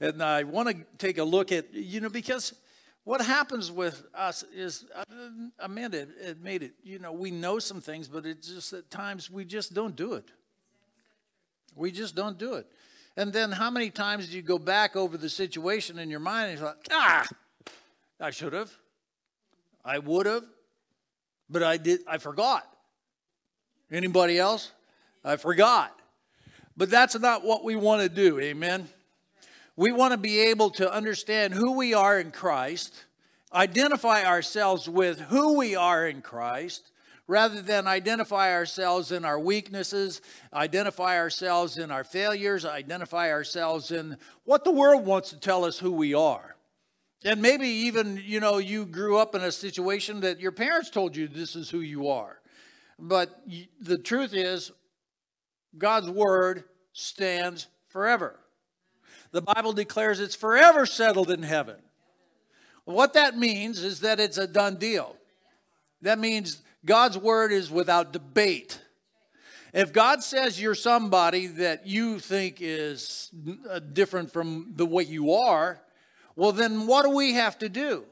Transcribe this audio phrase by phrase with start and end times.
[0.00, 2.54] And I want to take a look at, you know, because
[3.04, 5.04] what happens with us is, uh,
[5.58, 9.30] Amanda it made it, you know, we know some things, but it's just at times
[9.30, 10.24] we just don't do it.
[11.76, 12.66] We just don't do it.
[13.16, 16.50] And then how many times do you go back over the situation in your mind
[16.50, 17.26] and you're like, ah,
[18.20, 18.72] I should have,
[19.84, 20.44] I would have,
[21.48, 22.66] but I did, I forgot.
[23.92, 24.72] Anybody else?
[25.24, 25.96] I forgot.
[26.76, 28.88] But that's not what we want to do, amen?
[29.76, 33.04] We want to be able to understand who we are in Christ,
[33.52, 36.90] identify ourselves with who we are in Christ,
[37.26, 40.20] rather than identify ourselves in our weaknesses,
[40.52, 45.78] identify ourselves in our failures, identify ourselves in what the world wants to tell us
[45.78, 46.54] who we are.
[47.24, 51.16] And maybe even, you know, you grew up in a situation that your parents told
[51.16, 52.38] you this is who you are.
[52.98, 53.42] But
[53.80, 54.70] the truth is,
[55.76, 58.38] God's word stands forever.
[59.34, 61.74] The Bible declares it's forever settled in heaven.
[62.84, 65.16] What that means is that it's a done deal.
[66.02, 68.80] That means God's word is without debate.
[69.72, 73.28] If God says you're somebody that you think is
[73.68, 75.80] uh, different from the way you are,
[76.36, 78.04] well, then what do we have to do?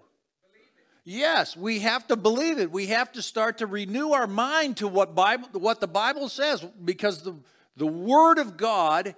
[1.05, 2.73] Yes, we have to believe it.
[2.73, 6.67] We have to start to renew our mind to what Bible what the Bible says
[6.85, 7.37] because the,
[7.77, 9.15] the word of God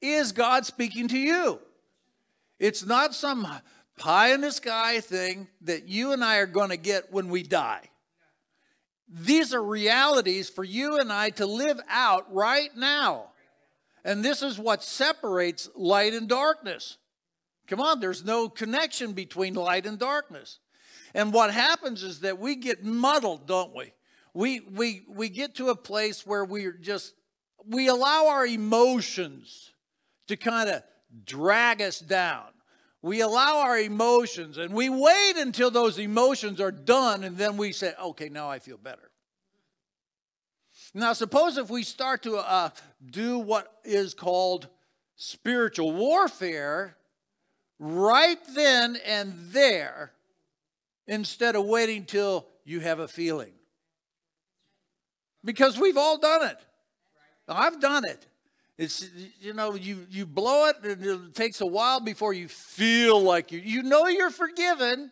[0.00, 1.60] is God speaking to you.
[2.58, 3.46] It's not some
[3.98, 7.42] pie in the sky thing that you and I are going to get when we
[7.42, 7.90] die.
[9.08, 13.30] These are realities for you and I to live out right now.
[14.04, 16.98] And this is what separates light and darkness.
[17.66, 20.58] Come on, there's no connection between light and darkness.
[21.14, 23.92] And what happens is that we get muddled, don't we?
[24.34, 27.14] We we we get to a place where we're just
[27.66, 29.72] we allow our emotions
[30.28, 30.82] to kind of
[31.24, 32.46] drag us down.
[33.02, 37.72] We allow our emotions and we wait until those emotions are done and then we
[37.72, 39.10] say, okay, now I feel better.
[40.94, 42.70] Now, suppose if we start to uh,
[43.04, 44.68] do what is called
[45.16, 46.96] spiritual warfare
[47.78, 50.12] right then and there
[51.06, 53.52] instead of waiting till you have a feeling.
[55.44, 56.58] Because we've all done it.
[57.48, 58.26] I've done it.
[58.78, 63.20] It's you know you you blow it and it takes a while before you feel
[63.20, 65.10] like you you know you're forgiven.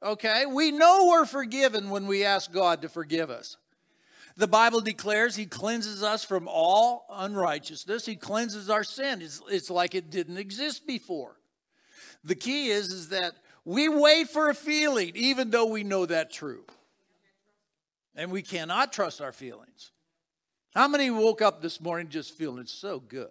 [0.00, 0.46] Okay?
[0.46, 3.56] We know we're forgiven when we ask God to forgive us.
[4.36, 8.04] The Bible declares he cleanses us from all unrighteousness.
[8.04, 9.22] He cleanses our sin.
[9.22, 11.36] It's, it's like it didn't exist before.
[12.24, 13.34] The key is, is that
[13.64, 16.64] we wait for a feeling, even though we know that true.
[18.16, 19.92] And we cannot trust our feelings.
[20.74, 23.28] How many woke up this morning just feeling so good?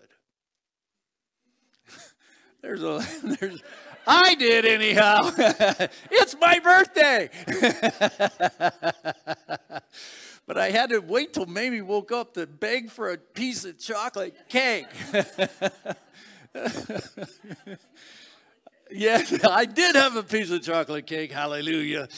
[2.62, 3.06] there's a
[3.40, 3.62] there's
[4.08, 5.30] I did anyhow.
[6.12, 7.30] it's my birthday.
[10.46, 13.78] but I had to wait till Mamie woke up to beg for a piece of
[13.78, 14.88] chocolate cake.
[18.92, 22.10] yeah, I did have a piece of chocolate cake, hallelujah.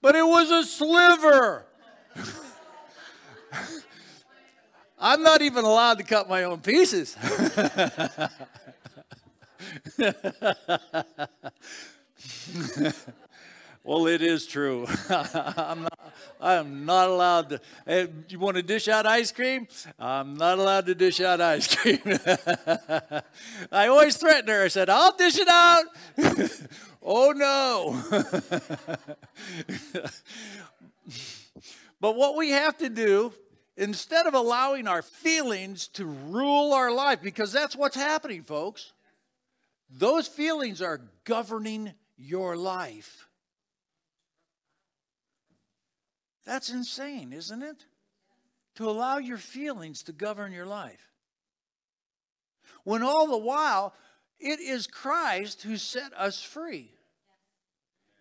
[0.00, 1.66] but it was a sliver.
[4.98, 7.16] I'm not even allowed to cut my own pieces.
[13.84, 14.86] well, it is true.
[15.10, 17.60] I'm not, I am not allowed to.
[17.86, 19.68] Hey, you want to dish out ice cream?
[19.98, 22.00] I'm not allowed to dish out ice cream.
[23.70, 24.62] I always threatened her.
[24.62, 25.84] I said, I'll dish it out.
[27.02, 28.00] oh, no.
[32.00, 33.32] but what we have to do
[33.76, 38.92] instead of allowing our feelings to rule our life, because that's what's happening, folks,
[39.90, 43.26] those feelings are governing your life.
[46.44, 47.86] That's insane, isn't it?
[48.76, 51.12] To allow your feelings to govern your life.
[52.84, 53.94] When all the while,
[54.38, 56.90] it is Christ who set us free.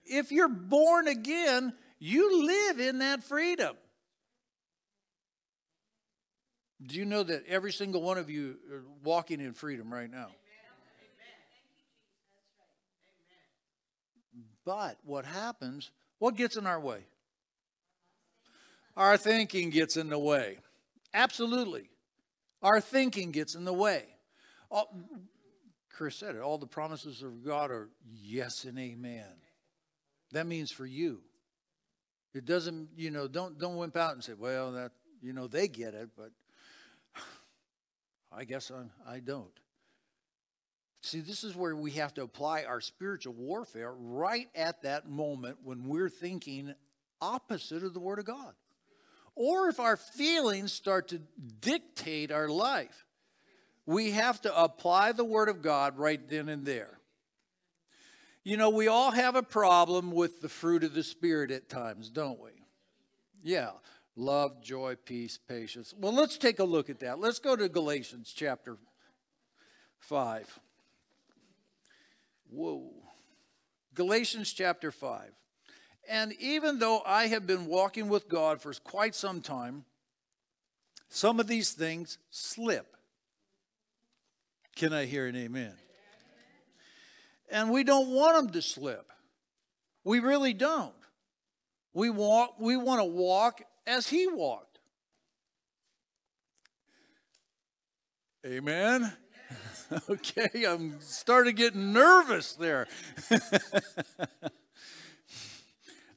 [0.06, 3.75] If you're born again, you live in that freedom.
[6.85, 10.27] Do you know that every single one of you are walking in freedom right now?
[14.65, 17.06] But what happens, what gets in our way?
[18.95, 20.59] Our thinking gets in the way.
[21.13, 21.89] Absolutely.
[22.62, 24.03] Our thinking gets in the way.
[24.71, 24.89] All,
[25.91, 29.27] Chris said it, all the promises of God are yes and amen.
[30.31, 31.21] That means for you.
[32.33, 34.91] It doesn't, you know, don't don't wimp out and say, well, that,
[35.21, 36.31] you know, they get it, but
[38.35, 39.51] I guess I, I don't.
[41.01, 45.57] See, this is where we have to apply our spiritual warfare right at that moment
[45.63, 46.74] when we're thinking
[47.21, 48.53] opposite of the Word of God.
[49.35, 51.19] Or if our feelings start to
[51.59, 53.06] dictate our life,
[53.85, 57.00] we have to apply the Word of God right then and there.
[58.45, 62.09] You know, we all have a problem with the fruit of the Spirit at times,
[62.09, 62.51] don't we?
[63.41, 63.71] Yeah.
[64.15, 65.94] Love, joy, peace, patience.
[65.98, 67.19] Well, let's take a look at that.
[67.19, 68.77] Let's go to Galatians chapter
[70.00, 70.60] 5.
[72.50, 72.92] Whoa.
[73.95, 75.31] Galatians chapter 5.
[76.07, 79.86] And even though I have been walking with God for quite some time,
[81.09, 82.95] some of these things slip.
[84.75, 85.74] Can I hear an amen?
[87.51, 89.12] And we don't want them to slip.
[90.04, 90.94] We really don't.
[91.94, 94.80] We want, we want to walk as he walked.
[98.45, 99.13] Amen.
[100.09, 102.88] okay, I'm starting getting nervous there.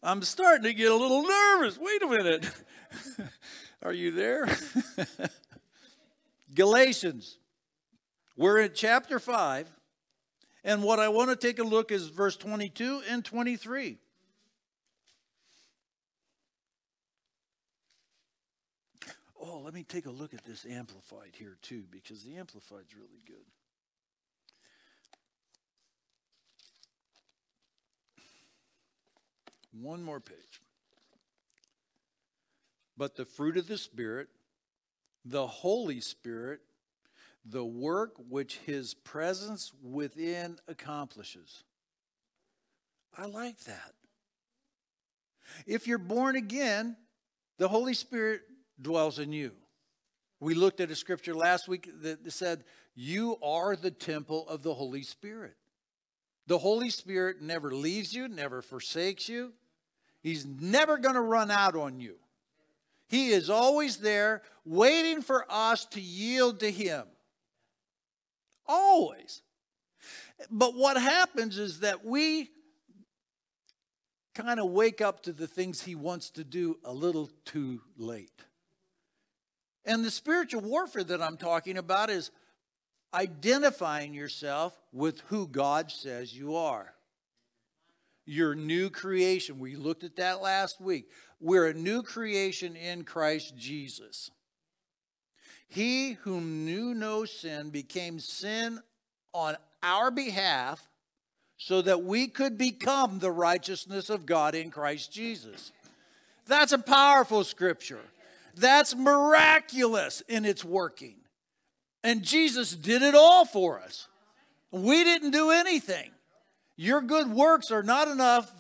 [0.03, 1.79] I'm starting to get a little nervous.
[1.79, 2.51] Wait a minute.
[3.83, 4.49] Are you there?
[6.55, 7.39] Galatians.
[8.37, 9.69] We're in chapter 5.
[10.65, 13.99] And what I want to take a look is verse 22 and 23.
[19.41, 23.21] Oh, let me take a look at this amplified here too, because the amplified's really
[23.27, 23.35] good.
[29.73, 30.61] One more page.
[32.97, 34.29] But the fruit of the Spirit,
[35.25, 36.61] the Holy Spirit,
[37.45, 41.65] the work which his presence within accomplishes.
[43.19, 43.95] I like that.
[45.67, 46.97] If you're born again,
[47.59, 48.43] the Holy Spirit
[48.81, 49.53] dwells in you.
[50.41, 52.65] We looked at a scripture last week that said,
[52.95, 55.55] You are the temple of the Holy Spirit.
[56.47, 59.53] The Holy Spirit never leaves you, never forsakes you.
[60.23, 62.17] He's never going to run out on you.
[63.09, 67.05] He is always there waiting for us to yield to Him.
[68.67, 69.43] Always.
[70.51, 72.51] But what happens is that we
[74.35, 78.45] kind of wake up to the things He wants to do a little too late.
[79.87, 82.31] And the spiritual warfare that I'm talking about is
[83.15, 86.93] identifying yourself with who God says you are
[88.27, 89.59] your new creation.
[89.59, 91.09] We looked at that last week.
[91.41, 94.31] We're a new creation in Christ Jesus.
[95.69, 98.81] He whom knew no sin became sin
[99.33, 100.89] on our behalf
[101.57, 105.73] so that we could become the righteousness of God in Christ Jesus.
[106.47, 108.03] That's a powerful scripture.
[108.57, 111.17] That's miraculous in its working.
[112.03, 114.09] And Jesus did it all for us.
[114.71, 116.11] We didn't do anything.
[116.77, 118.51] Your good works are not enough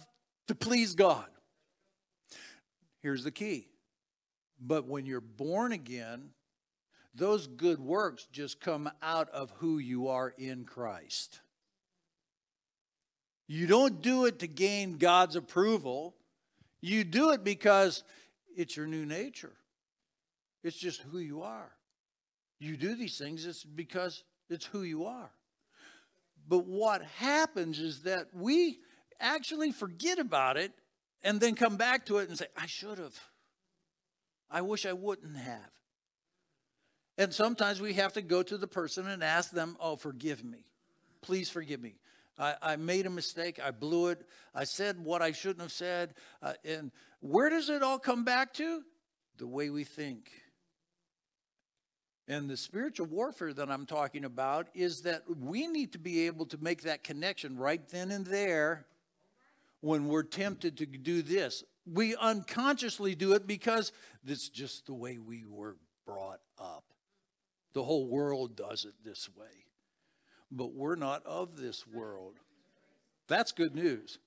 [0.48, 1.26] to please God.
[3.02, 3.68] Here's the key.
[4.60, 6.30] But when you're born again,
[7.14, 11.40] those good works just come out of who you are in Christ.
[13.48, 16.14] You don't do it to gain God's approval.
[16.80, 18.02] You do it because
[18.56, 19.52] it's your new nature.
[20.62, 21.70] It's just who you are.
[22.58, 25.30] You do these things, it's because it's who you are.
[26.48, 28.78] But what happens is that we
[29.20, 30.72] actually forget about it
[31.22, 33.18] and then come back to it and say, I should have.
[34.50, 35.70] I wish I wouldn't have.
[37.18, 40.64] And sometimes we have to go to the person and ask them, Oh, forgive me.
[41.22, 41.94] Please forgive me.
[42.38, 43.58] I, I made a mistake.
[43.62, 44.26] I blew it.
[44.54, 46.14] I said what I shouldn't have said.
[46.42, 48.82] Uh, and where does it all come back to?
[49.38, 50.30] The way we think.
[52.28, 56.46] And the spiritual warfare that I'm talking about is that we need to be able
[56.46, 58.86] to make that connection right then and there
[59.80, 61.62] when we're tempted to do this.
[61.86, 63.92] We unconsciously do it because
[64.26, 66.84] it's just the way we were brought up.
[67.74, 69.46] The whole world does it this way.
[70.50, 72.34] But we're not of this world.
[73.28, 74.18] That's good news.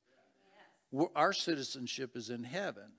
[0.91, 2.91] We're, our citizenship is in heaven.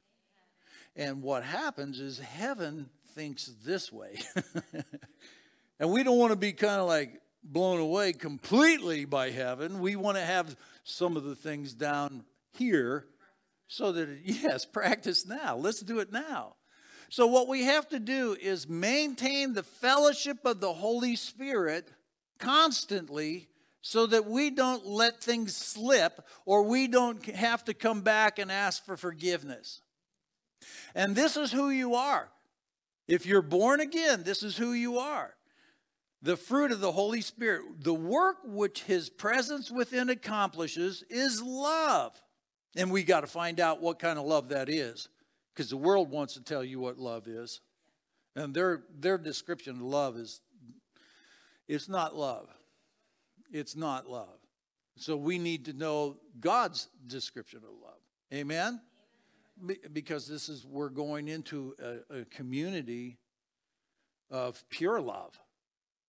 [0.97, 4.19] And what happens is heaven thinks this way.
[5.81, 9.81] and we don't want to be kind of like blown away completely by heaven.
[9.81, 13.07] We want to have some of the things down here
[13.69, 15.57] so that, yes, practice now.
[15.57, 16.57] Let's do it now.
[17.09, 21.91] So, what we have to do is maintain the fellowship of the Holy Spirit
[22.39, 23.49] constantly
[23.83, 28.53] so that we don't let things slip or we don't have to come back and
[28.53, 29.81] ask for forgiveness.
[30.95, 32.29] And this is who you are.
[33.11, 35.35] If you're born again, this is who you are.
[36.23, 42.13] the fruit of the Holy Spirit, the work which his presence within accomplishes is love.
[42.77, 45.09] And we got to find out what kind of love that is
[45.55, 47.61] because the world wants to tell you what love is.
[48.37, 50.41] And their, their description of love is
[51.67, 52.49] it's not love.
[53.51, 54.39] It's not love.
[54.97, 57.99] So we need to know God's description of love.
[58.33, 58.81] Amen?
[59.93, 63.19] Because this is, we're going into a, a community
[64.31, 65.39] of pure love.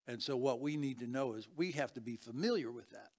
[0.08, 3.10] And so what we need to know is we have to be familiar with that.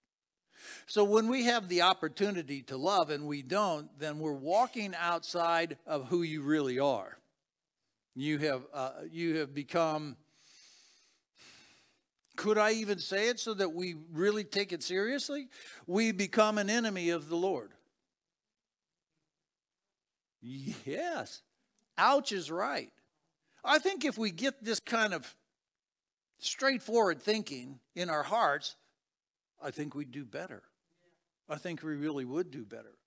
[0.87, 5.77] So when we have the opportunity to love and we don't, then we're walking outside
[5.87, 7.19] of who you really are.
[8.15, 10.17] You have uh, you have become
[12.37, 15.49] could I even say it so that we really take it seriously?
[15.87, 17.73] We become an enemy of the Lord.
[20.43, 21.43] Yes.
[21.97, 22.93] Ouch is right.
[23.65, 25.35] I think if we get this kind of
[26.39, 28.75] straightforward thinking in our hearts,
[29.63, 30.63] I think we'd do better.
[31.49, 32.99] I think we really would do better.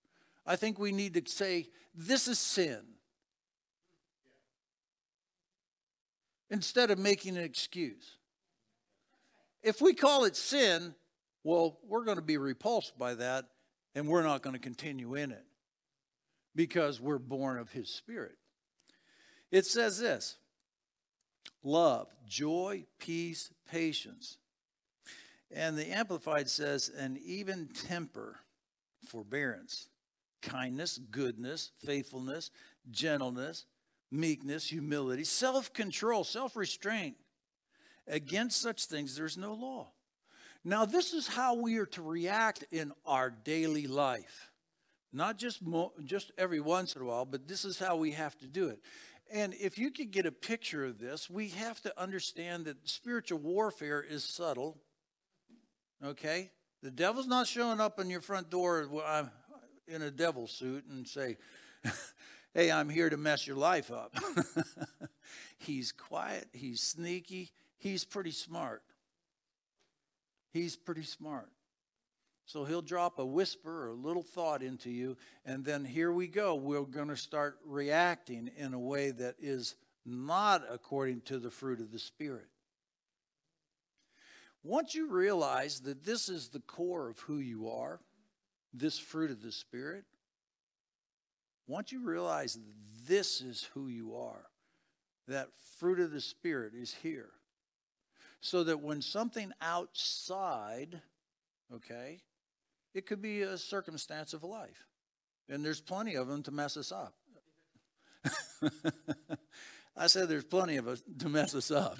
[0.47, 2.81] I think we need to say, this is sin.
[6.49, 8.17] Instead of making an excuse.
[9.63, 10.93] If we call it sin,
[11.43, 13.45] well, we're going to be repulsed by that
[13.95, 15.43] and we're not going to continue in it
[16.55, 18.37] because we're born of His Spirit.
[19.51, 20.37] It says this
[21.63, 24.37] love, joy, peace, patience.
[25.51, 28.39] And the Amplified says, and even temper,
[29.07, 29.89] forbearance,
[30.41, 32.51] kindness, goodness, faithfulness,
[32.91, 33.65] gentleness,
[34.11, 37.15] meekness, humility, self control, self restraint.
[38.07, 39.91] Against such things, there's no law.
[40.63, 44.51] Now, this is how we are to react in our daily life.
[45.15, 48.37] Not just, mo- just every once in a while, but this is how we have
[48.39, 48.81] to do it.
[49.31, 53.39] And if you could get a picture of this, we have to understand that spiritual
[53.39, 54.77] warfare is subtle.
[56.03, 56.51] Okay?
[56.83, 58.89] The devil's not showing up on your front door
[59.87, 61.37] in a devil suit and say,
[62.53, 64.13] Hey, I'm here to mess your life up.
[65.57, 68.83] he's quiet, he's sneaky, he's pretty smart.
[70.51, 71.49] He's pretty smart.
[72.47, 76.27] So he'll drop a whisper or a little thought into you, and then here we
[76.27, 76.55] go.
[76.55, 79.75] We're going to start reacting in a way that is
[80.05, 82.47] not according to the fruit of the Spirit.
[84.63, 87.99] Once you realize that this is the core of who you are,
[88.73, 90.03] this fruit of the Spirit,
[91.67, 92.59] once you realize
[93.07, 94.45] this is who you are,
[95.27, 95.49] that
[95.79, 97.29] fruit of the Spirit is here,
[98.39, 101.01] so that when something outside,
[101.73, 102.19] okay,
[102.95, 104.87] it could be a circumstance of life.
[105.49, 107.13] And there's plenty of them to mess us up.
[109.97, 111.99] I said there's plenty of us to mess us up.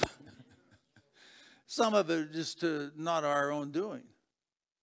[1.67, 4.03] some of it is to not our own doing,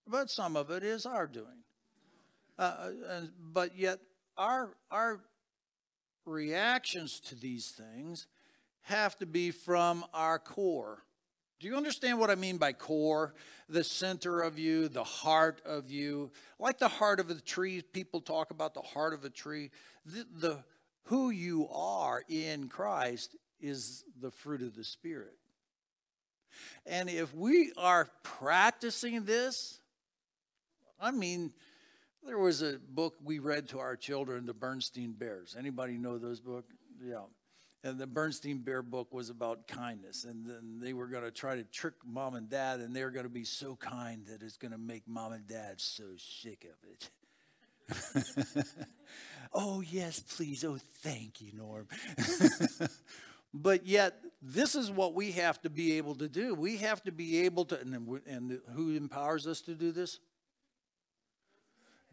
[0.07, 1.65] but some of it is our doing.
[2.59, 3.99] Uh, and, but yet,
[4.37, 5.21] our, our
[6.27, 8.27] reactions to these things
[8.83, 11.03] have to be from our core.
[11.63, 13.35] Do you understand what I mean by core?
[13.69, 16.33] The center of you, the heart of you.
[16.59, 19.71] Like the heart of a tree, people talk about the heart of a tree.
[20.05, 20.65] The, the
[21.05, 25.39] who you are in Christ is the fruit of the Spirit.
[26.85, 29.79] And if we are practicing this,
[31.01, 31.53] I mean,
[32.27, 35.55] there was a book we read to our children, the Berenstain Bears.
[35.57, 36.75] Anybody know those books?
[37.01, 37.21] Yeah
[37.85, 40.25] and the Berenstain Bear book was about kindness.
[40.25, 43.11] And then they were going to try to trick mom and dad, and they were
[43.11, 46.65] going to be so kind that it's going to make mom and dad so sick
[46.65, 47.11] of it.
[49.53, 50.65] oh, yes, please.
[50.65, 51.89] Oh, thank you, Norm.
[53.55, 56.55] but yet, this is what we have to be able to do.
[56.55, 60.21] We have to be able to, and, and who empowers us to do this?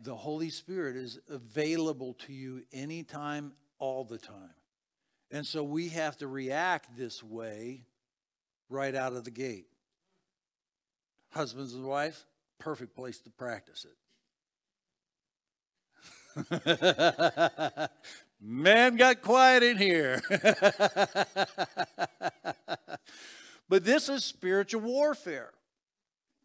[0.02, 4.54] The Holy Spirit is available to you anytime, all the time.
[5.32, 7.84] And so we have to react this way
[8.70, 9.68] right out of the gate.
[11.30, 12.26] Husbands and wives,
[12.58, 13.96] perfect place to practice it.
[18.42, 20.22] Man got quiet in here.
[23.70, 25.52] but this is spiritual warfare.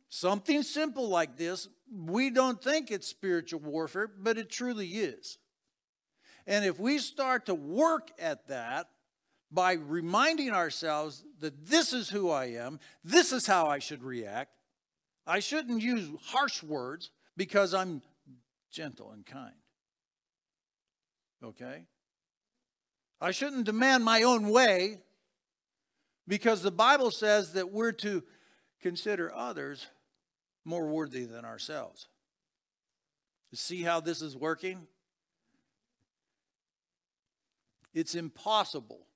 [0.09, 5.39] Something simple like this, we don't think it's spiritual warfare, but it truly is.
[6.47, 8.89] And if we start to work at that
[9.51, 14.51] by reminding ourselves that this is who I am, this is how I should react,
[15.27, 18.03] I shouldn't use harsh words because I'm
[18.71, 19.55] gentle and kind.
[21.43, 21.87] Okay?
[23.21, 24.99] I shouldn't demand my own way
[26.27, 28.23] because the Bible says that we're to
[28.83, 29.87] consider others
[30.65, 32.09] more worthy than ourselves.
[33.55, 34.89] See how this is working?
[37.95, 39.07] It's impossible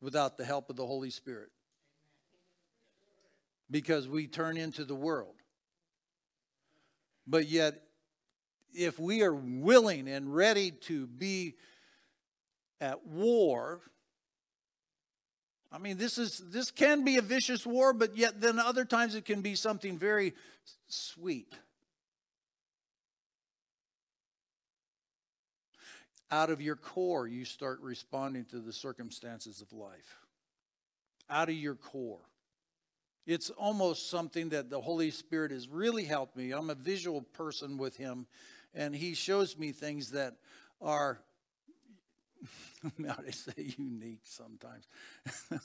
[0.00, 1.50] without the help of the Holy Spirit
[3.70, 5.34] because we turn into the world.
[7.26, 7.82] But yet,
[8.74, 11.54] if we are willing and ready to be
[12.80, 13.80] at war,
[15.72, 19.14] I mean, this is this can be a vicious war, but yet then other times
[19.14, 20.34] it can be something very
[20.88, 21.52] sweet.
[26.30, 30.18] Out of your core, you start responding to the circumstances of life.
[31.30, 32.28] Out of your core.
[33.26, 36.52] It's almost something that the Holy Spirit has really helped me.
[36.52, 38.26] I'm a visual person with Him,
[38.74, 40.34] and He shows me things that
[40.80, 41.20] are,
[43.04, 44.88] how I say, unique sometimes.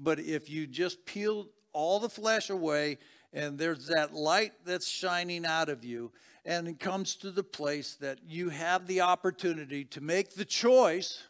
[0.00, 2.98] but if you just peel all the flesh away,
[3.32, 6.12] and there's that light that's shining out of you,
[6.44, 11.24] and it comes to the place that you have the opportunity to make the choice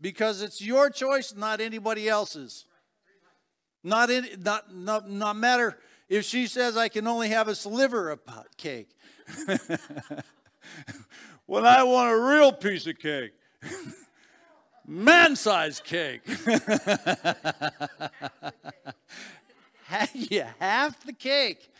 [0.00, 2.64] because it's your choice, not anybody else's.
[3.82, 8.10] Not, in, not, not, not matter if she says I can only have a sliver
[8.10, 8.90] of pot cake.
[11.46, 13.32] when I want a real piece of cake,
[14.86, 15.84] man sized
[19.88, 20.10] cake.
[20.30, 21.70] yeah, half the cake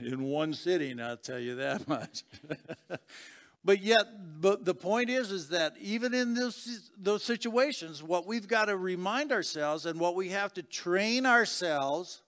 [0.00, 2.22] in one sitting, I'll tell you that much.
[3.64, 8.46] But yet, but the point is, is that even in those, those situations, what we've
[8.46, 12.20] got to remind ourselves and what we have to train ourselves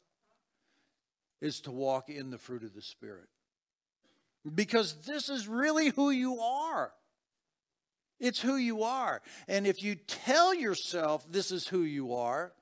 [1.43, 3.29] is to walk in the fruit of the Spirit.
[4.55, 6.93] Because this is really who you are.
[8.19, 9.21] It's who you are.
[9.47, 12.53] And if you tell yourself this is who you are,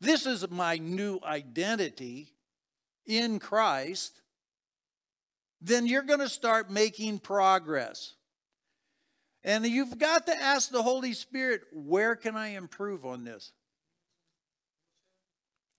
[0.00, 2.32] this is my new identity
[3.06, 4.20] in Christ,
[5.60, 8.14] then you're going to start making progress.
[9.42, 13.52] And you've got to ask the Holy Spirit, where can I improve on this?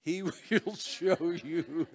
[0.04, 1.88] He will show you.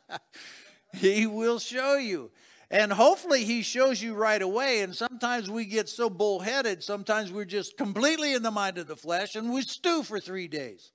[0.94, 2.30] he will show you.
[2.70, 4.80] And hopefully he shows you right away.
[4.80, 8.96] And sometimes we get so bullheaded, sometimes we're just completely in the mind of the
[8.96, 10.92] flesh and we stew for three days.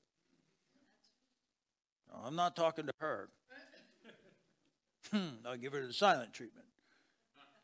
[2.26, 3.30] I'm not talking to her.
[5.12, 6.66] Hmm, I'll give her the silent treatment.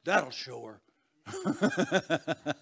[0.04, 0.82] That'll show her.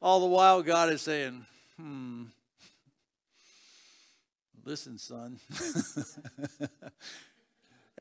[0.00, 1.44] All the while, God is saying,
[1.76, 2.24] hmm,
[4.64, 5.40] listen, son.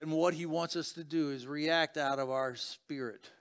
[0.01, 3.31] and what he wants us to do is react out of our spirit.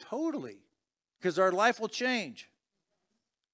[0.00, 0.58] Totally.
[1.20, 2.48] Because our life will change.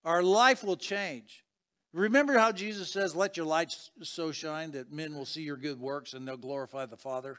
[0.04, 1.44] Our life will change.
[1.92, 5.80] Remember how Jesus says, Let your light so shine that men will see your good
[5.80, 7.38] works and they'll glorify the Father?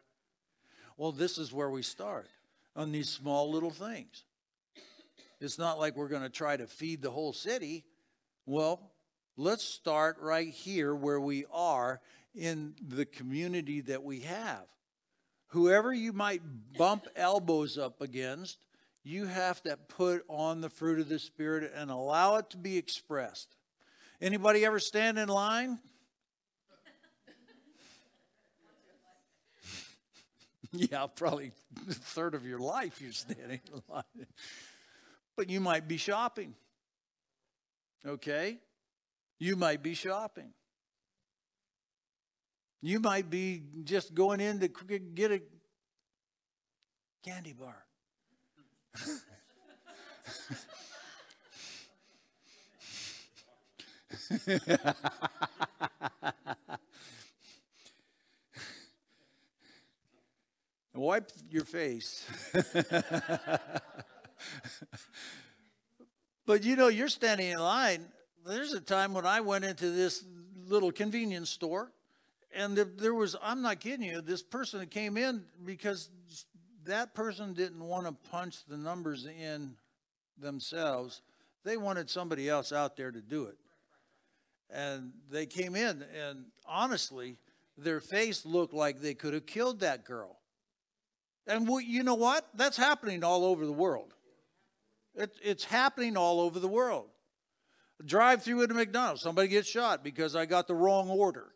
[0.98, 2.28] Well, this is where we start
[2.76, 4.24] on these small little things.
[5.40, 7.86] It's not like we're going to try to feed the whole city.
[8.46, 8.92] Well,
[9.36, 12.02] let's start right here where we are
[12.34, 14.66] in the community that we have.
[15.48, 16.42] Whoever you might
[16.78, 18.58] bump elbows up against,
[19.04, 22.78] you have to put on the fruit of the Spirit and allow it to be
[22.78, 23.57] expressed.
[24.20, 25.78] Anybody ever stand in line?
[30.72, 31.52] yeah, probably
[31.90, 34.04] a third of your life you're standing in line.
[35.36, 36.56] But you might be shopping.
[38.06, 38.58] Okay?
[39.40, 40.52] You might be shopping.
[42.82, 44.68] You might be just going in to
[45.14, 45.42] get a
[47.24, 47.86] candy bar.
[60.94, 62.26] Wipe your face.
[66.46, 68.06] but you know, you're standing in line.
[68.46, 70.24] There's a time when I went into this
[70.68, 71.92] little convenience store,
[72.54, 76.10] and there was, I'm not kidding you, this person that came in because
[76.86, 79.76] that person didn't want to punch the numbers in
[80.40, 81.22] themselves.
[81.64, 83.58] They wanted somebody else out there to do it.
[84.70, 87.38] And they came in, and honestly,
[87.78, 90.40] their face looked like they could have killed that girl.
[91.46, 92.46] And we, you know what?
[92.54, 94.14] That's happening all over the world.
[95.16, 97.08] It, it's happening all over the world.
[98.06, 101.48] Drive through at a McDonald's, somebody gets shot because I got the wrong order.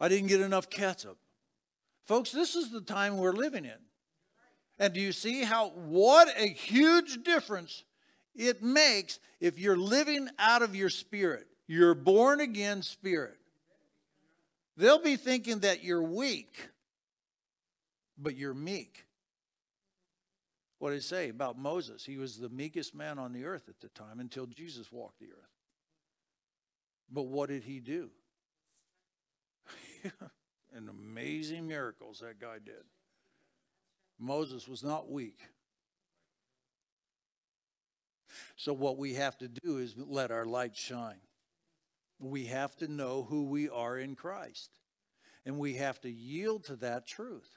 [0.00, 1.18] I didn't get enough ketchup.
[2.06, 3.78] Folks, this is the time we're living in.
[4.78, 7.84] And do you see how, what a huge difference
[8.34, 13.38] it makes if you're living out of your spirit, your born again spirit.
[14.76, 16.68] They'll be thinking that you're weak,
[18.18, 19.04] but you're meek.
[20.80, 22.04] What did it say about Moses?
[22.04, 25.26] He was the meekest man on the earth at the time until Jesus walked the
[25.26, 25.52] earth.
[27.08, 28.10] But what did he do?
[30.74, 32.82] and amazing miracles that guy did.
[34.18, 35.38] Moses was not weak.
[38.56, 41.20] So, what we have to do is let our light shine.
[42.20, 44.70] We have to know who we are in Christ,
[45.46, 47.48] and we have to yield to that truth.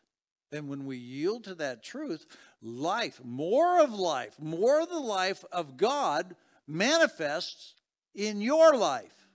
[0.51, 2.25] And when we yield to that truth,
[2.61, 6.35] life, more of life, more of the life of God
[6.67, 7.73] manifests
[8.13, 9.27] in your life.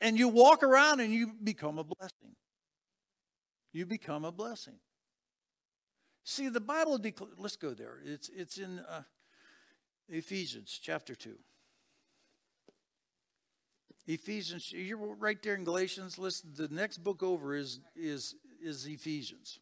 [0.00, 2.36] And you walk around and you become a blessing.
[3.72, 4.74] You become a blessing.
[6.22, 7.00] See, the Bible,
[7.38, 8.00] let's go there.
[8.04, 9.02] It's, it's in uh,
[10.08, 11.36] Ephesians chapter 2.
[14.08, 16.18] Ephesians, you're right there in Galatians.
[16.18, 19.58] Listen, the next book over is, is, is Ephesians.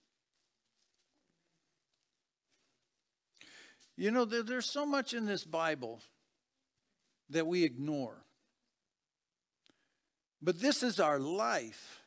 [3.97, 6.01] You know, there, there's so much in this Bible
[7.31, 8.25] that we ignore.
[10.41, 12.03] But this is our life.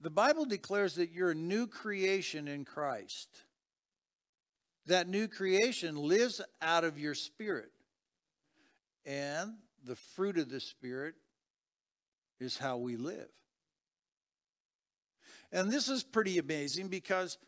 [0.00, 3.28] The Bible declares that you're a new creation in Christ.
[4.86, 7.72] That new creation lives out of your spirit.
[9.04, 11.14] And the fruit of the Spirit
[12.38, 13.28] is how we live.
[15.52, 17.38] And this is pretty amazing because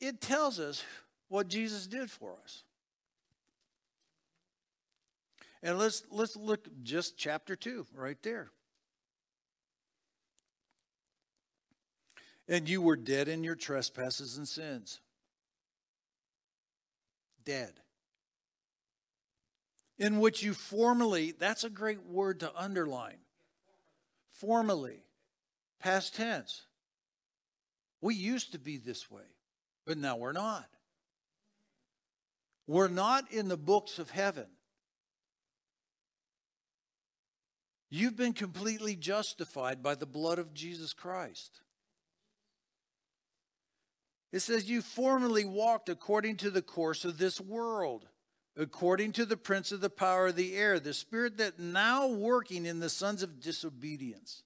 [0.00, 0.84] it tells us
[1.28, 2.62] what Jesus did for us.
[5.62, 8.50] And let's let's look just chapter 2 right there.
[12.48, 15.00] And you were dead in your trespasses and sins.
[17.44, 17.72] Dead.
[19.98, 23.18] In which you formally, that's a great word to underline.
[24.30, 25.02] Formally,
[25.80, 26.66] past tense.
[28.00, 29.22] We used to be this way,
[29.86, 30.66] but now we're not.
[32.66, 34.46] We're not in the books of heaven.
[37.88, 41.60] You've been completely justified by the blood of Jesus Christ.
[44.32, 48.06] It says, You formerly walked according to the course of this world,
[48.56, 52.64] according to the prince of the power of the air, the spirit that now working
[52.64, 54.42] in the sons of disobedience.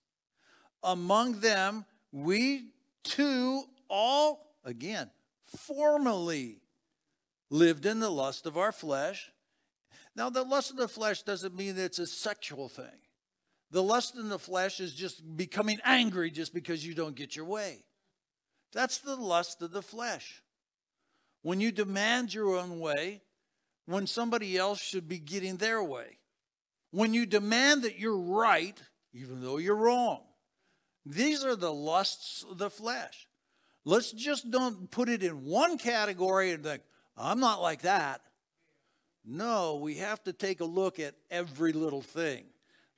[0.82, 2.70] Among them, we
[3.04, 5.10] too all, again,
[5.46, 6.58] formerly
[7.50, 9.30] lived in the lust of our flesh.
[10.16, 12.86] Now, the lust of the flesh doesn't mean that it's a sexual thing.
[13.70, 17.44] The lust in the flesh is just becoming angry just because you don't get your
[17.44, 17.84] way.
[18.72, 20.42] That's the lust of the flesh.
[21.42, 23.22] When you demand your own way,
[23.90, 26.18] when somebody else should be getting their way.
[26.92, 28.80] When you demand that you're right,
[29.12, 30.22] even though you're wrong.
[31.04, 33.26] These are the lusts of the flesh.
[33.84, 36.82] Let's just don't put it in one category and think,
[37.16, 38.20] I'm not like that.
[39.24, 42.44] No, we have to take a look at every little thing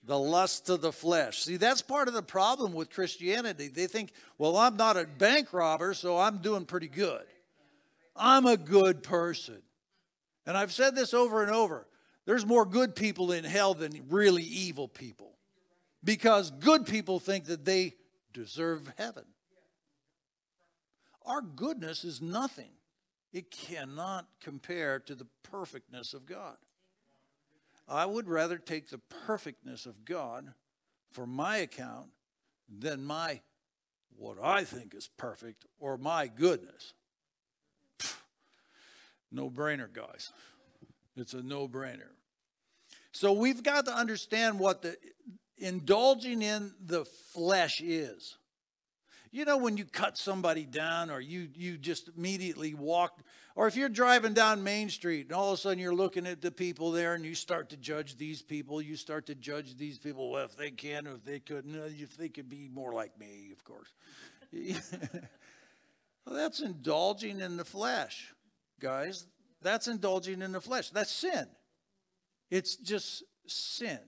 [0.05, 1.44] the lust of the flesh.
[1.44, 3.68] See, that's part of the problem with Christianity.
[3.68, 7.22] They think, well, I'm not a bank robber, so I'm doing pretty good.
[8.16, 9.62] I'm a good person.
[10.46, 11.87] And I've said this over and over
[12.24, 15.33] there's more good people in hell than really evil people
[16.05, 17.94] because good people think that they
[18.33, 19.24] deserve heaven.
[21.24, 22.70] Our goodness is nothing,
[23.33, 26.57] it cannot compare to the perfectness of God.
[27.88, 30.55] I would rather take the perfectness of God
[31.11, 32.09] for my account
[32.68, 33.40] than my
[34.16, 36.94] what I think is perfect or my goodness.
[39.33, 40.33] No brainer, guys.
[41.16, 42.11] It's a no brainer.
[43.12, 44.97] So we've got to understand what the
[45.59, 48.37] indulging in the flesh is.
[49.31, 53.23] You know, when you cut somebody down or you, you just immediately walk,
[53.57, 56.42] or if you're driving down Main Street and all of a sudden you're looking at
[56.42, 59.99] the people there and you start to judge these people, you start to judge these
[59.99, 63.51] people, well, if they can, if they couldn't, if they could be more like me,
[63.53, 63.88] of course.
[66.27, 68.35] well, that's indulging in the flesh,
[68.83, 69.27] guys.
[69.62, 70.90] That's indulging in the flesh.
[70.90, 71.47] That's sin.
[72.51, 74.01] It's just sin.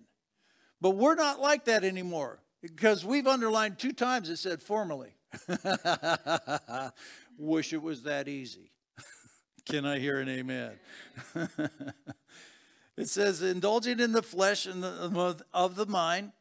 [0.81, 5.15] But we're not like that anymore because we've underlined two times it said formerly.
[7.39, 8.73] Wish it was that easy.
[9.65, 10.73] Can I hear an amen?
[12.97, 16.33] it says, indulging in the flesh and the, of the mind,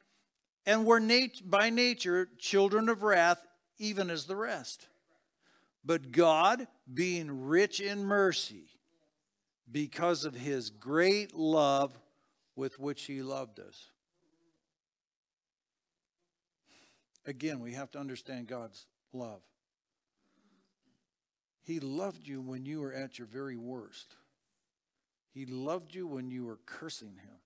[0.65, 3.45] and we're nat- by nature children of wrath,
[3.77, 4.87] even as the rest.
[5.85, 8.67] But God, being rich in mercy,
[9.71, 11.99] because of his great love
[12.55, 13.89] with which he loved us.
[17.25, 19.41] Again, we have to understand God's love.
[21.63, 24.15] He loved you when you were at your very worst.
[25.33, 27.39] He loved you when you were cursing him.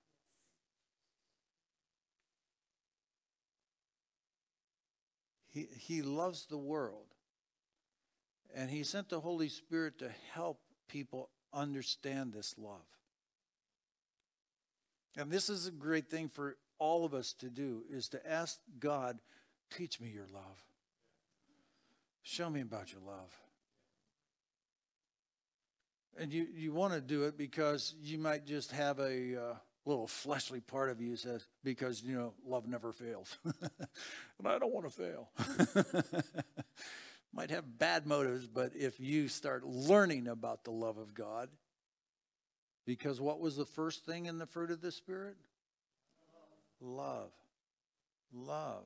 [5.54, 7.06] He, he loves the world.
[8.56, 12.86] And he sent the Holy Spirit to help people understand this love.
[15.18, 18.60] And this is a great thing for all of us to do is to ask
[18.80, 19.20] God,
[19.76, 20.64] teach me your love.
[22.22, 23.36] Show me about your love.
[26.20, 29.54] And you, you want to do it because you might just have a uh,
[29.86, 33.38] little fleshly part of you says, because, you know, love never fails.
[33.46, 35.30] and I don't want to fail.
[37.34, 41.50] might have bad motives, but if you start learning about the love of God,
[42.86, 45.36] because what was the first thing in the fruit of the Spirit?
[46.80, 47.32] Love.
[48.34, 48.86] Love.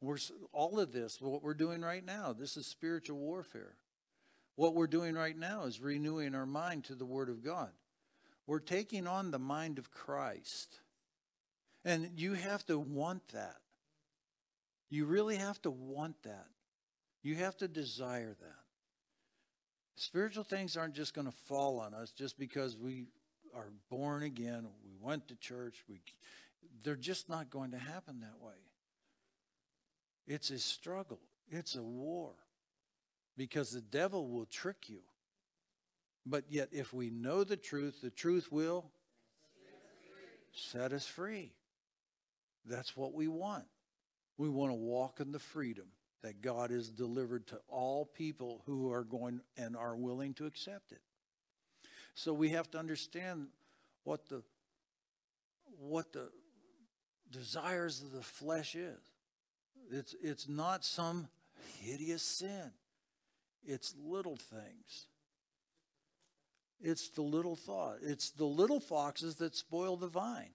[0.00, 0.18] We're,
[0.52, 3.76] all of this, what we're doing right now, this is spiritual warfare.
[4.54, 7.70] What we're doing right now is renewing our mind to the Word of God.
[8.46, 10.80] We're taking on the mind of Christ.
[11.84, 13.56] And you have to want that.
[14.88, 16.46] You really have to want that.
[17.26, 18.64] You have to desire that.
[19.96, 23.06] Spiritual things aren't just going to fall on us just because we
[23.52, 26.02] are born again, we went to church, we
[26.84, 28.54] they're just not going to happen that way.
[30.28, 31.18] It's a struggle.
[31.48, 32.30] It's a war.
[33.36, 35.00] Because the devil will trick you.
[36.24, 38.92] But yet, if we know the truth, the truth will
[40.52, 41.54] set us free.
[42.64, 43.64] That's what we want.
[44.38, 45.86] We want to walk in the freedom
[46.22, 50.92] that God has delivered to all people who are going and are willing to accept
[50.92, 51.00] it.
[52.14, 53.48] So we have to understand
[54.04, 54.42] what the
[55.78, 56.30] what the
[57.30, 58.98] desires of the flesh is.
[59.90, 61.28] It's it's not some
[61.80, 62.72] hideous sin.
[63.64, 65.06] It's little things.
[66.80, 67.98] It's the little thought.
[68.02, 70.54] It's the little foxes that spoil the vine.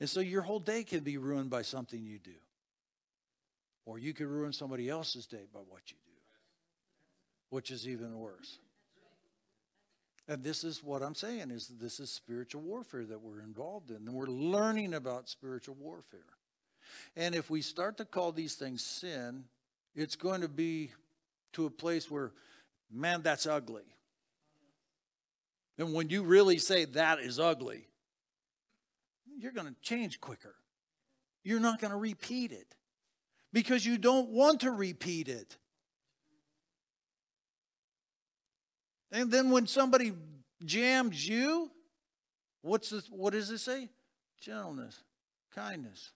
[0.00, 2.34] And so your whole day can be ruined by something you do.
[3.84, 6.12] Or you could ruin somebody else's day by what you do,
[7.50, 8.58] which is even worse.
[10.28, 13.96] And this is what I'm saying is this is spiritual warfare that we're involved in.
[13.96, 16.20] And we're learning about spiritual warfare.
[17.16, 19.44] And if we start to call these things sin,
[19.94, 20.92] it's going to be
[21.54, 22.32] to a place where,
[22.90, 23.82] man, that's ugly.
[25.76, 27.88] And when you really say that is ugly,
[29.38, 30.54] you're going to change quicker.
[31.42, 32.76] You're not going to repeat it
[33.52, 35.56] because you don't want to repeat it.
[39.10, 40.12] And then when somebody
[40.64, 41.70] jams you,
[42.62, 43.90] what's this, what does it say?
[44.40, 45.02] Gentleness,
[45.54, 46.12] kindness,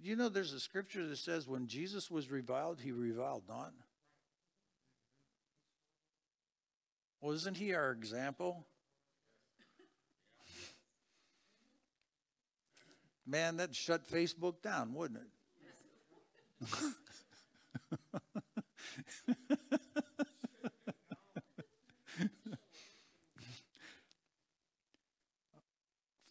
[0.00, 3.72] you know there's a scripture that says when Jesus was reviled, he reviled not?
[7.20, 8.66] Well, isn't he our example?
[13.28, 15.26] Man, that'd shut Facebook down, wouldn't it?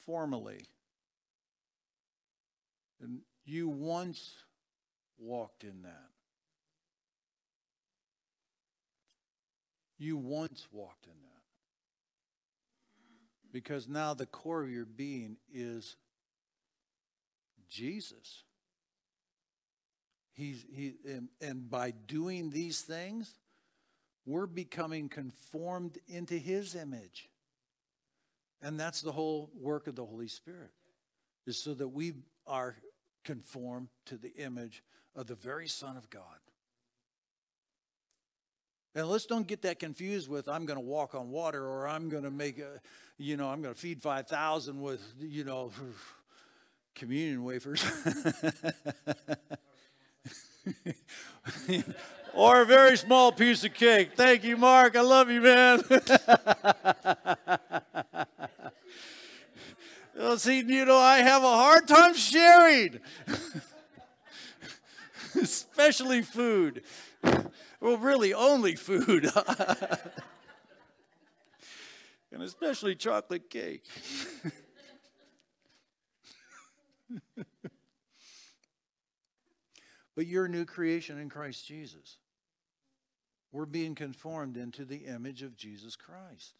[0.06, 0.66] Formally,
[3.00, 4.34] and you once
[5.20, 6.10] walked in that.
[10.00, 11.44] You once walked in that.
[13.52, 15.96] Because now the core of your being is
[17.70, 18.44] Jesus.
[20.34, 23.34] He's, he, and, and by doing these things,
[24.26, 27.30] we're becoming conformed into his image.
[28.62, 30.72] And that's the whole work of the Holy Spirit,
[31.46, 32.14] is so that we
[32.46, 32.76] are
[33.24, 34.84] conformed to the image
[35.16, 36.24] of the very Son of God.
[38.96, 42.10] And let's don't get that confused with I'm going to walk on water or I'm
[42.10, 42.82] going to make a,
[43.20, 45.72] you know, I'm going to feed 5,000 with, you know,
[46.98, 47.86] communion wafers.
[52.34, 54.12] or a very small piece of cake.
[54.16, 54.98] Thank you, Mark.
[54.98, 55.84] I love you, man.
[60.18, 63.00] Well, see, you know, I have a hard time sharing,
[65.40, 66.82] especially food.
[67.80, 69.30] Well, really, only food.
[72.32, 73.84] and especially chocolate cake.
[80.18, 82.18] But you're a new creation in Christ Jesus.
[83.52, 86.56] We're being conformed into the image of Jesus Christ.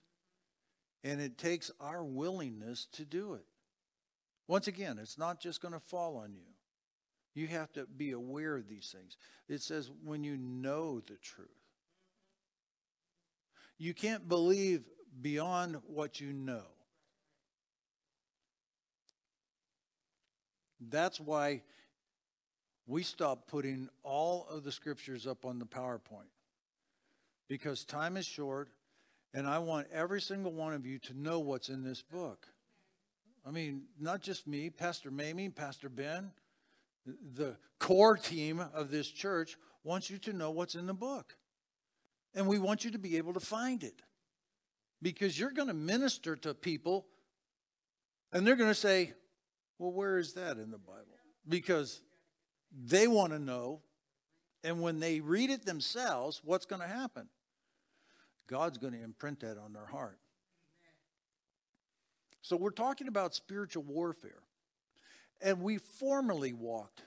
[1.04, 3.46] And it takes our willingness to do it.
[4.48, 6.46] Once again, it's not just going to fall on you.
[7.34, 9.18] You have to be aware of these things.
[9.50, 11.50] It says, when you know the truth.
[13.80, 14.84] You can't believe
[15.20, 16.66] beyond what you know.
[20.80, 21.64] That's why
[22.88, 26.32] we stopped putting all of the scriptures up on the PowerPoint
[27.50, 28.70] because time is short
[29.34, 32.48] and I want every single one of you to know what's in this book.
[33.46, 36.32] I mean, not just me, Pastor Mamie, Pastor Ben,
[37.36, 41.36] the core team of this church wants you to know what's in the book.
[42.34, 44.02] And we want you to be able to find it
[45.02, 47.06] because you're going to minister to people
[48.32, 49.14] and they're going to say,
[49.78, 51.18] well, where is that in the Bible?
[51.48, 52.02] Because
[52.86, 53.82] they want to know.
[54.64, 57.28] And when they read it themselves, what's going to happen?
[58.48, 60.20] God's going to imprint that on their heart.
[62.42, 64.42] So we're talking about spiritual warfare.
[65.42, 67.04] And we formerly walked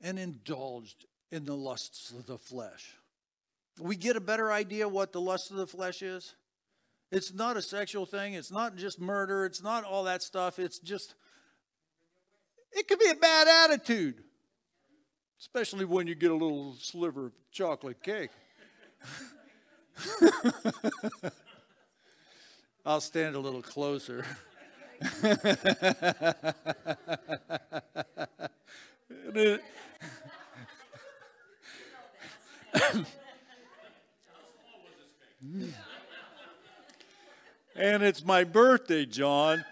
[0.00, 2.94] and indulged in the lusts of the flesh.
[3.80, 6.34] We get a better idea what the lust of the flesh is.
[7.10, 8.34] It's not a sexual thing.
[8.34, 9.46] It's not just murder.
[9.46, 10.58] It's not all that stuff.
[10.58, 11.14] It's just,
[12.72, 14.22] it could be a bad attitude,
[15.40, 18.30] especially when you get a little sliver of chocolate cake.
[22.84, 24.24] I'll stand a little closer.
[37.76, 39.64] and it's my birthday, John.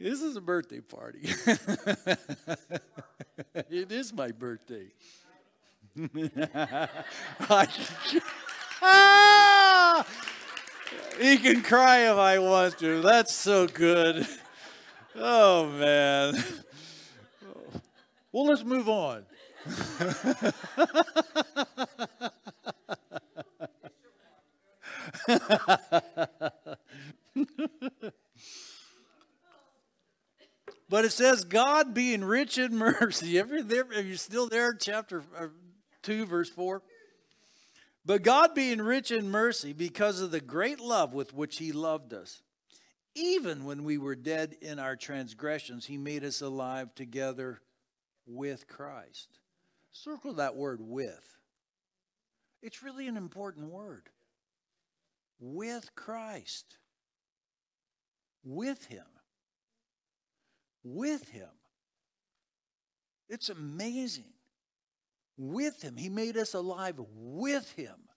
[0.00, 1.28] This is a birthday party.
[3.68, 4.86] it is my birthday.
[8.80, 10.06] ah!
[11.20, 13.02] He can cry if I want to.
[13.02, 14.24] That's so good.
[15.20, 16.44] Oh, man.
[18.30, 19.24] Well, let's move on.
[30.90, 33.38] But it says, God being rich in mercy.
[33.38, 34.72] Ever are you still there?
[34.72, 35.48] Chapter uh,
[36.02, 36.82] 2, verse 4.
[38.06, 42.14] But God being rich in mercy because of the great love with which he loved
[42.14, 42.42] us.
[43.18, 47.60] Even when we were dead in our transgressions, he made us alive together
[48.26, 49.40] with Christ.
[49.90, 51.38] Circle that word with.
[52.62, 54.08] It's really an important word.
[55.40, 56.78] With Christ.
[58.44, 59.04] With him
[60.94, 61.48] with him.
[63.28, 64.32] It's amazing.
[65.36, 65.96] With him.
[65.96, 68.07] He made us alive with him.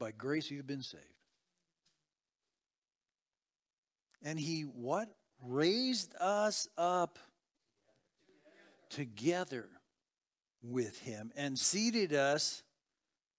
[0.00, 1.04] By grace you've been saved.
[4.22, 5.08] And he what?
[5.42, 7.18] Raised us up
[8.88, 9.68] together
[10.62, 12.62] with him and seated us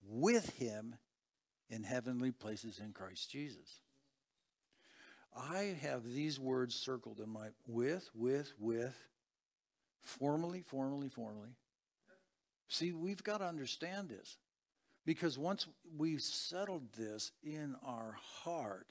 [0.08, 0.96] with him
[1.70, 3.82] in heavenly places in Christ Jesus.
[5.36, 8.96] I have these words circled in my with, with, with,
[10.02, 11.56] formally, formally, formally.
[12.68, 14.38] See, we've got to understand this.
[15.06, 18.88] Because once we've settled this in our heart,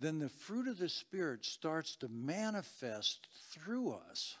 [0.00, 4.36] then the fruit of the Spirit starts to manifest through us.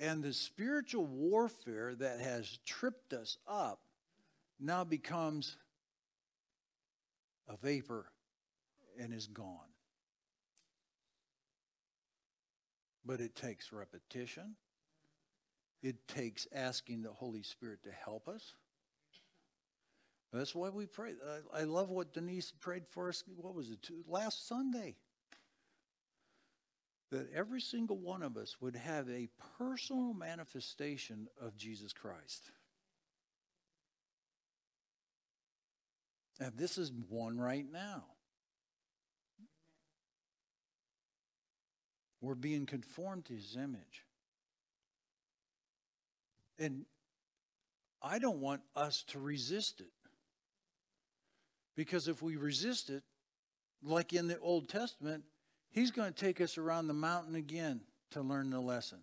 [0.00, 3.80] And the spiritual warfare that has tripped us up
[4.60, 5.56] now becomes
[7.48, 8.06] a vapor
[8.98, 9.72] and is gone.
[13.04, 14.56] But it takes repetition.
[15.82, 18.54] It takes asking the Holy Spirit to help us.
[20.32, 21.12] That's why we pray.
[21.54, 23.24] I, love what Denise prayed for us.
[23.36, 23.78] What was it?
[24.06, 24.96] Last Sunday.
[27.10, 32.50] That every single one of us would have a personal manifestation of Jesus Christ.
[36.38, 38.04] And this is one right now.
[42.20, 44.04] We're being conformed to his image.
[46.58, 46.84] And
[48.02, 49.92] I don't want us to resist it.
[51.78, 53.04] Because if we resist it,
[53.84, 55.22] like in the Old Testament,
[55.70, 58.98] he's going to take us around the mountain again to learn the lesson.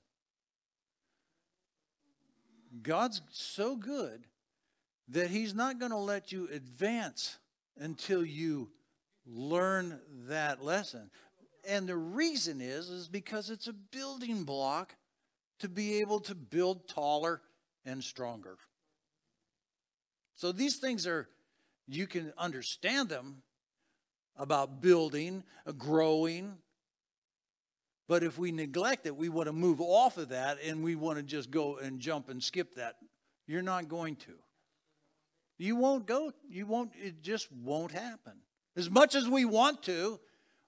[2.83, 4.25] God's so good
[5.07, 7.37] that he's not going to let you advance
[7.79, 8.69] until you
[9.25, 11.09] learn that lesson.
[11.65, 14.95] And the reason is is because it's a building block
[15.59, 17.41] to be able to build taller
[17.85, 18.57] and stronger.
[20.35, 21.29] So these things are
[21.87, 23.43] you can understand them
[24.37, 25.43] about building,
[25.77, 26.57] growing.
[28.07, 31.17] But if we neglect it, we want to move off of that and we want
[31.17, 32.95] to just go and jump and skip that.
[33.47, 34.33] You're not going to.
[35.57, 38.33] You won't go, you won't, it just won't happen.
[38.75, 40.19] As much as we want to,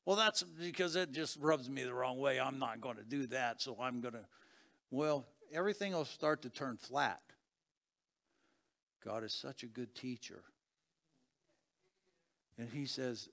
[0.06, 2.40] well, that's because it just rubs me the wrong way.
[2.40, 4.26] I'm not going to do that, so I'm going to,
[4.90, 7.20] well, everything will start to turn flat.
[9.04, 10.44] God is such a good teacher.
[12.58, 13.30] And he says,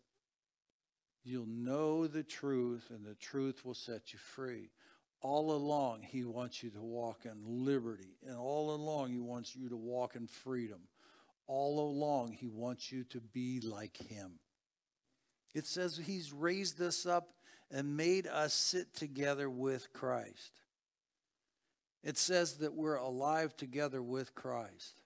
[1.25, 4.71] You'll know the truth, and the truth will set you free.
[5.23, 8.19] All along, he wants you to walk in liberty.
[8.27, 10.81] And all along, he wants you to walk in freedom.
[11.47, 14.33] All along, he wants you to be like him.
[15.55, 17.31] It says he's raised us up
[17.71, 20.61] and made us sit together with Christ.
[22.03, 25.01] It says that we're alive together with Christ.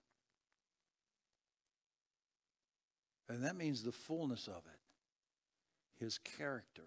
[3.28, 4.78] And that means the fullness of it
[5.98, 6.86] his character,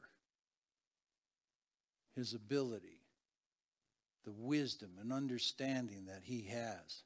[2.16, 3.02] his ability,
[4.24, 7.04] the wisdom and understanding that he has,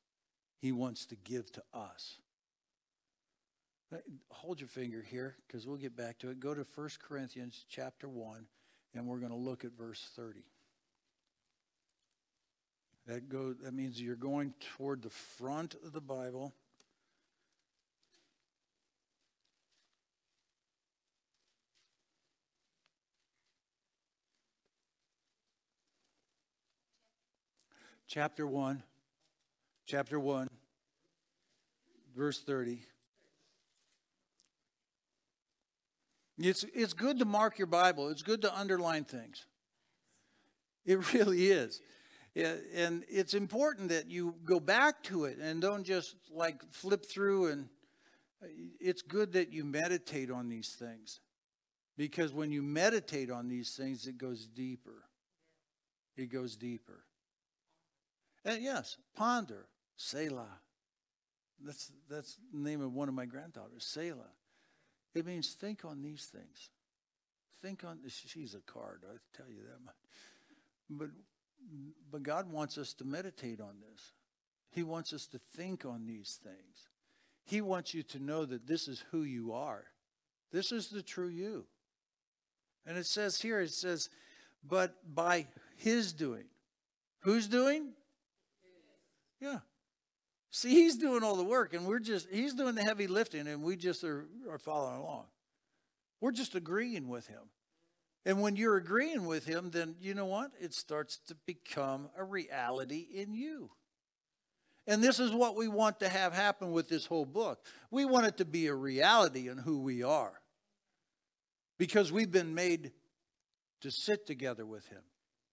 [0.60, 2.18] he wants to give to us.
[4.30, 6.40] Hold your finger here because we'll get back to it.
[6.40, 8.46] Go to 1 Corinthians chapter 1,
[8.94, 10.44] and we're going to look at verse 30.
[13.08, 16.54] That, go, that means you're going toward the front of the Bible.
[28.08, 28.84] Chapter 1,
[29.86, 30.50] chapter 1,
[32.16, 32.82] verse 30.
[36.38, 38.10] It's, it's good to mark your Bible.
[38.10, 39.46] It's good to underline things.
[40.86, 41.82] It really is.
[42.36, 47.48] And it's important that you go back to it and don't just like flip through.
[47.48, 47.70] And
[48.80, 51.22] it's good that you meditate on these things
[51.98, 55.06] because when you meditate on these things, it goes deeper.
[56.18, 57.05] It goes deeper.
[58.46, 59.66] And yes, ponder,
[59.98, 60.60] Selah.
[61.64, 64.32] That's, that's the name of one of my granddaughters, Selah.
[65.16, 66.70] It means think on these things.
[67.62, 69.96] Think on, she's a card, I tell you that much.
[70.90, 71.10] But,
[72.12, 74.12] but God wants us to meditate on this.
[74.70, 76.90] He wants us to think on these things.
[77.46, 79.86] He wants you to know that this is who you are.
[80.52, 81.66] This is the true you.
[82.86, 84.10] And it says here, it says,
[84.68, 86.46] but by his doing.
[87.22, 87.94] Who's doing?
[89.40, 89.60] Yeah.
[90.52, 93.62] See, he's doing all the work, and we're just, he's doing the heavy lifting, and
[93.62, 95.26] we just are, are following along.
[96.22, 97.50] We're just agreeing with him.
[98.26, 100.52] And when you're agreeing with him, then you know what?
[100.60, 103.70] It starts to become a reality in you.
[104.88, 107.66] And this is what we want to have happen with this whole book.
[107.92, 110.40] We want it to be a reality in who we are.
[111.78, 112.92] Because we've been made
[113.82, 115.02] to sit together with him.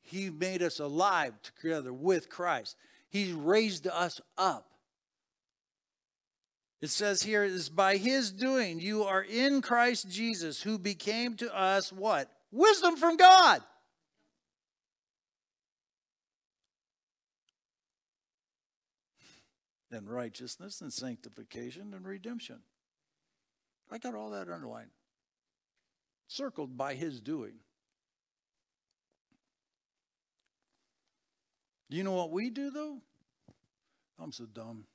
[0.01, 2.77] He made us alive together with Christ.
[3.13, 4.67] He's raised us up.
[6.81, 11.55] It says here is by his doing you are in Christ Jesus who became to
[11.55, 12.29] us what?
[12.51, 13.61] Wisdom from God.
[19.93, 22.61] And righteousness and sanctification and redemption.
[23.91, 24.91] I got all that underlined.
[26.29, 27.57] Circled by his doing.
[31.93, 33.03] You know what we do, though?
[34.19, 34.87] I'm so dumb.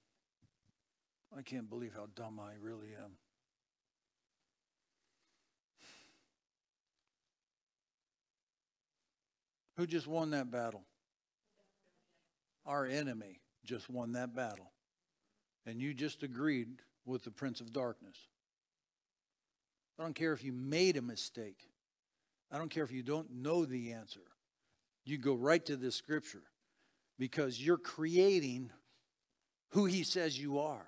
[1.37, 3.11] I can't believe how dumb I really am.
[9.75, 10.85] Who just won that battle?
[12.65, 14.71] Our enemy just won that battle.
[15.67, 18.17] And you just agreed with the Prince of Darkness.
[19.99, 21.69] I don't care if you made a mistake.
[22.51, 24.21] I don't care if you don't know the answer.
[25.05, 26.41] You go right to this scripture
[27.17, 28.71] because you're creating
[29.69, 30.87] who he says you are.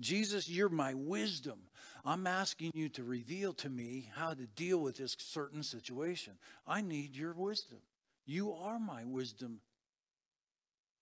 [0.00, 1.60] Jesus, you're my wisdom.
[2.04, 6.34] I'm asking you to reveal to me how to deal with this certain situation.
[6.66, 7.78] I need your wisdom.
[8.26, 9.60] You are my wisdom.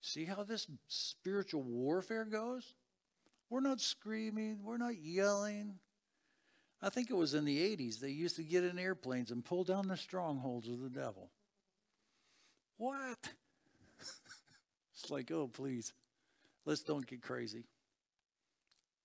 [0.02, 2.74] See how this spiritual warfare goes?
[3.48, 5.78] We're not screaming, we're not yelling.
[6.82, 9.64] I think it was in the 80s they used to get in airplanes and pull
[9.64, 11.30] down the strongholds of the devil.
[12.78, 13.18] What?
[15.00, 15.92] It's like, oh, please,
[16.66, 17.64] let's don't get crazy.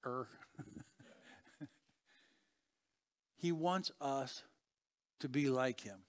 [0.05, 0.27] Er.
[3.37, 4.41] He wants us
[5.19, 5.99] to be like him.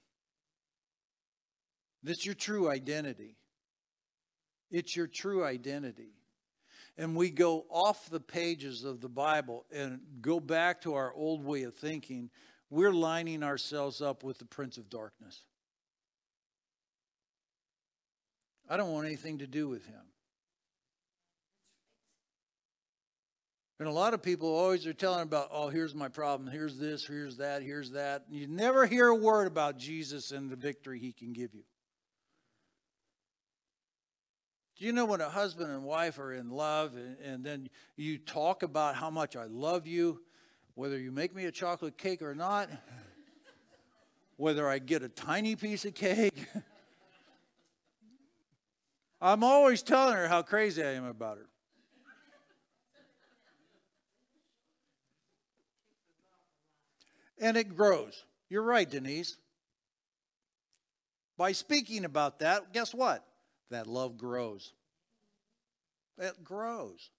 [2.03, 3.37] That's your true identity.
[4.71, 6.15] It's your true identity.
[6.97, 11.45] And we go off the pages of the Bible and go back to our old
[11.45, 12.31] way of thinking.
[12.71, 15.45] We're lining ourselves up with the Prince of Darkness.
[18.69, 20.01] I don't want anything to do with him.
[23.79, 27.05] And a lot of people always are telling about, oh, here's my problem, here's this,
[27.05, 28.25] here's that, here's that.
[28.27, 31.63] And you never hear a word about Jesus and the victory he can give you.
[34.79, 38.19] Do you know when a husband and wife are in love and, and then you
[38.19, 40.23] talk about how much I love you,
[40.75, 42.71] whether you make me a chocolate cake or not,
[44.37, 46.47] whether I get a tiny piece of cake?
[49.21, 51.47] I'm always telling her how crazy I am about her.
[57.39, 58.25] and it grows.
[58.49, 59.37] You're right, Denise.
[61.37, 63.25] By speaking about that, guess what?
[63.71, 64.73] That love grows.
[66.19, 67.11] It grows.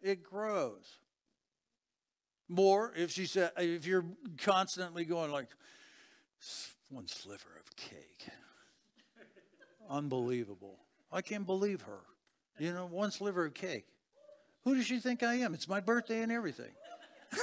[0.00, 0.98] It grows.
[2.48, 4.04] More if she said if you're
[4.38, 5.48] constantly going like
[6.90, 8.28] one sliver of cake.
[9.88, 10.78] Unbelievable.
[11.12, 11.98] I can't believe her.
[12.58, 13.86] You know, one sliver of cake.
[14.64, 15.54] Who does she think I am?
[15.54, 16.70] It's my birthday and everything.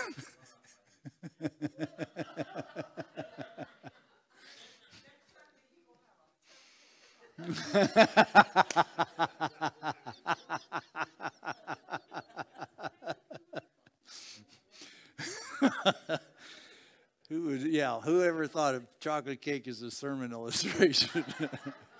[17.29, 21.23] Who would, yeah, whoever thought of chocolate cake as a sermon illustration?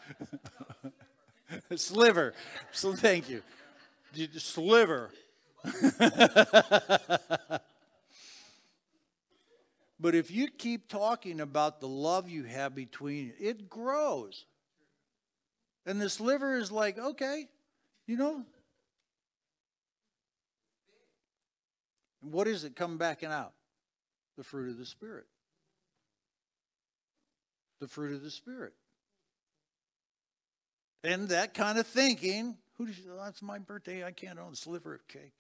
[1.76, 2.34] Sliver.
[2.72, 3.42] So thank you.
[4.38, 5.12] Sliver.
[10.00, 14.46] But if you keep talking about the love you have between you, it grows.
[15.86, 17.48] And this liver is like, okay,
[18.08, 18.46] you know.
[22.22, 23.54] What is it coming back and out?
[24.38, 25.26] The fruit of the Spirit.
[27.82, 28.74] The fruit of the Spirit.
[31.04, 34.56] And that kind of thinking, who does, oh, that's my birthday, I can't own a
[34.56, 35.34] sliver of cake.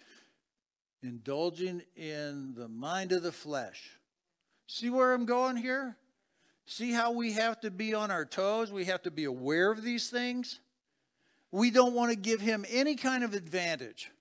[1.04, 4.00] Indulging in the mind of the flesh
[4.72, 5.98] See where I'm going here?
[6.68, 8.72] See how we have to be on our toes?
[8.72, 10.60] We have to be aware of these things.
[11.52, 14.12] We don't want to give him any kind of advantage.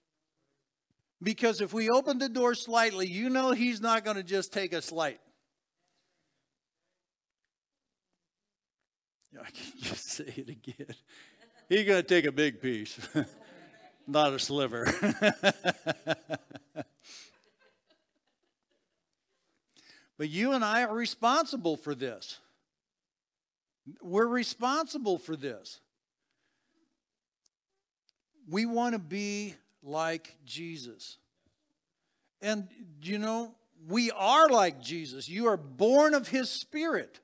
[1.22, 4.72] Because if we open the door slightly, you know he's not going to just take
[4.72, 5.20] a slight.
[9.40, 10.94] I can just say it again.
[11.68, 12.98] He's going to take a big piece,
[14.06, 14.86] not a sliver.
[20.18, 22.40] But you and I are responsible for this.
[24.02, 25.80] We're responsible for this.
[28.50, 31.18] We want to be like Jesus.
[32.42, 32.68] And
[33.00, 33.54] you know,
[33.88, 35.28] we are like Jesus.
[35.28, 37.20] You are born of his spirit.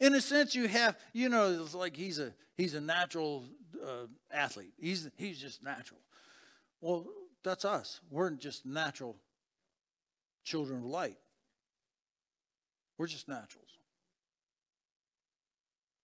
[0.00, 3.44] In a sense, you have, you know, it's like he's a he's a natural
[3.82, 4.72] uh, athlete.
[4.78, 6.00] He's he's just natural.
[6.80, 7.06] Well,
[7.42, 8.00] that's us.
[8.10, 9.16] We're just natural
[10.44, 11.18] children of light.
[12.98, 13.64] We're just naturals.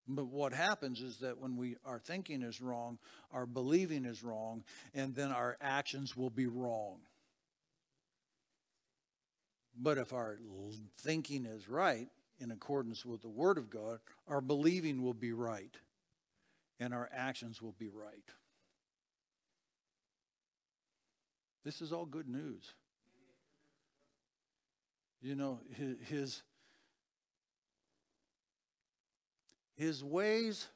[0.09, 2.99] But what happens is that when we our thinking is wrong,
[3.33, 4.65] our believing is wrong,
[4.95, 6.99] and then our actions will be wrong.
[9.79, 10.39] But if our
[10.99, 12.09] thinking is right,
[12.41, 15.77] in accordance with the Word of God, our believing will be right,
[16.79, 18.25] and our actions will be right.
[21.65, 22.73] This is all good news.
[25.21, 25.61] You know,
[26.09, 26.43] his,
[29.77, 30.69] his ways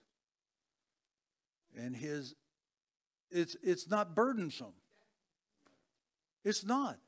[1.77, 2.35] and his
[3.31, 4.73] it's it's not burdensome
[6.45, 6.99] it's not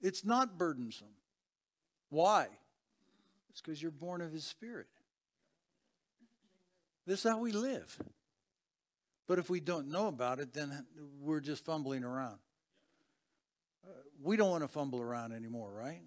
[0.00, 1.14] it's not burdensome
[2.10, 2.48] why
[3.58, 4.86] it's because you're born of his spirit
[7.06, 7.98] this is how we live
[9.26, 10.86] but if we don't know about it then
[11.20, 12.38] we're just fumbling around
[13.84, 13.90] uh,
[14.22, 16.02] we don't want to fumble around anymore right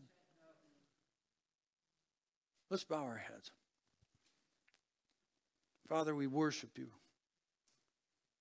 [2.70, 3.52] let's bow our heads
[5.92, 6.88] Father, we worship you.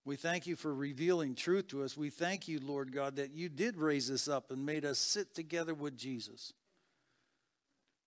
[0.05, 1.97] We thank you for revealing truth to us.
[1.97, 5.35] We thank you, Lord God, that you did raise us up and made us sit
[5.35, 6.53] together with Jesus.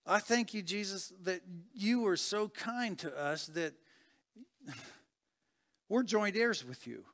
[0.06, 1.40] I thank you, Jesus, that
[1.72, 3.74] you were so kind to us that
[5.88, 7.04] we're joint heirs with you.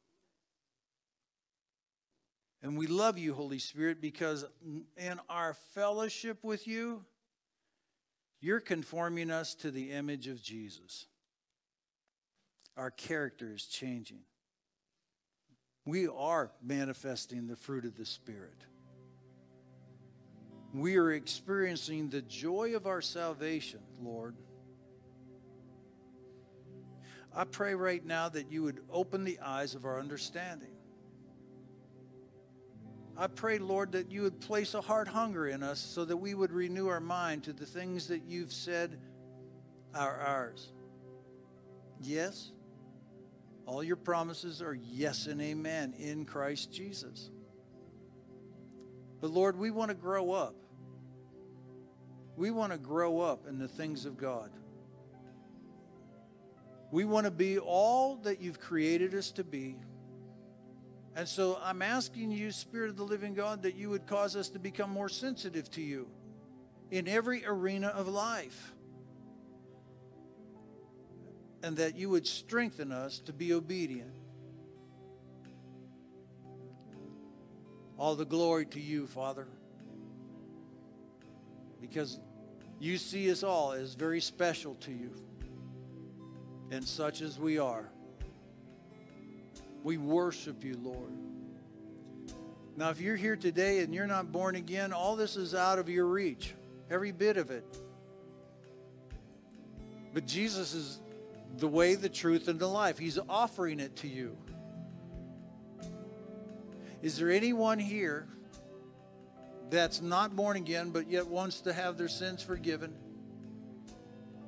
[2.62, 4.44] And we love you, Holy Spirit, because
[4.96, 7.04] in our fellowship with you,
[8.40, 11.06] you're conforming us to the image of Jesus.
[12.76, 14.20] Our character is changing.
[15.86, 18.64] We are manifesting the fruit of the Spirit.
[20.72, 24.36] We are experiencing the joy of our salvation, Lord.
[27.34, 30.72] I pray right now that you would open the eyes of our understanding.
[33.16, 36.34] I pray, Lord, that you would place a heart hunger in us so that we
[36.34, 38.98] would renew our mind to the things that you've said
[39.94, 40.72] are ours.
[42.00, 42.52] Yes,
[43.66, 47.30] all your promises are yes and amen in Christ Jesus.
[49.20, 50.54] But Lord, we want to grow up.
[52.36, 54.50] We want to grow up in the things of God.
[56.90, 59.76] We want to be all that you've created us to be.
[61.14, 64.48] And so I'm asking you, Spirit of the living God, that you would cause us
[64.50, 66.08] to become more sensitive to you
[66.90, 68.72] in every arena of life.
[71.62, 74.14] And that you would strengthen us to be obedient.
[78.00, 79.46] All the glory to you, Father.
[81.82, 82.18] Because
[82.78, 85.12] you see us all as very special to you
[86.70, 87.90] and such as we are.
[89.82, 91.12] We worship you, Lord.
[92.74, 95.90] Now, if you're here today and you're not born again, all this is out of
[95.90, 96.54] your reach,
[96.88, 97.66] every bit of it.
[100.14, 101.02] But Jesus is
[101.58, 102.98] the way, the truth, and the life.
[102.98, 104.38] He's offering it to you.
[107.02, 108.26] Is there anyone here
[109.70, 112.94] that's not born again but yet wants to have their sins forgiven?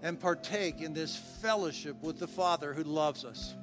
[0.03, 3.55] and partake in this fellowship with the Father who loves us.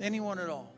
[0.00, 0.73] Anyone at all.